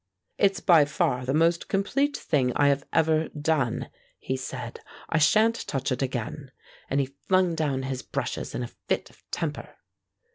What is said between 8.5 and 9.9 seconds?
in a fit of temper.